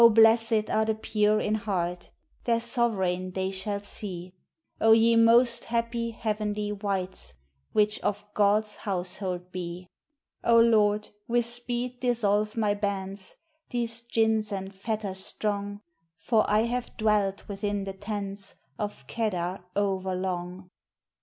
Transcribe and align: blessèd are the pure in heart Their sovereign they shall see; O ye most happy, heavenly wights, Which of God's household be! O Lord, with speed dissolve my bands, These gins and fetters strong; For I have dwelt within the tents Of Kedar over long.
blessèd 0.09 0.67
are 0.67 0.85
the 0.85 0.95
pure 0.95 1.39
in 1.39 1.53
heart 1.53 2.09
Their 2.45 2.59
sovereign 2.59 3.29
they 3.33 3.51
shall 3.51 3.81
see; 3.81 4.33
O 4.79 4.93
ye 4.93 5.15
most 5.15 5.65
happy, 5.65 6.09
heavenly 6.09 6.71
wights, 6.71 7.35
Which 7.71 7.99
of 7.99 8.25
God's 8.33 8.77
household 8.77 9.51
be! 9.51 9.89
O 10.43 10.59
Lord, 10.59 11.09
with 11.27 11.45
speed 11.45 11.99
dissolve 11.99 12.57
my 12.57 12.73
bands, 12.73 13.35
These 13.69 14.01
gins 14.01 14.51
and 14.51 14.73
fetters 14.73 15.23
strong; 15.23 15.81
For 16.17 16.49
I 16.49 16.61
have 16.61 16.97
dwelt 16.97 17.47
within 17.47 17.83
the 17.83 17.93
tents 17.93 18.55
Of 18.79 19.05
Kedar 19.05 19.63
over 19.75 20.15
long. 20.15 20.71